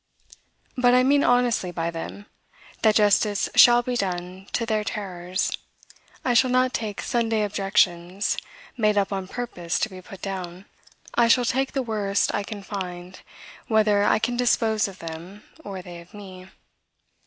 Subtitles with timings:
[0.75, 2.25] But I mean honestly by them
[2.81, 5.55] that justice shall be done to their terrors.
[6.25, 8.35] I shall not take Sunday objections,
[8.75, 10.65] made up on purpose to be put down.
[11.13, 13.19] I shall take the worst I can find,
[13.67, 16.47] whether I can dispose of them, or they of me.